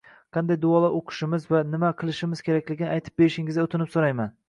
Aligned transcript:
qanday 0.37 0.57
duolar 0.63 0.95
o‘qishimiz 0.99 1.45
va 1.55 1.61
nima 1.75 1.93
qilishimiz 2.01 2.43
kerakligini 2.51 2.91
aytib 2.97 3.23
berishingizni 3.25 3.69
o‘tinib 3.71 3.97
so‘rayman. 3.99 4.39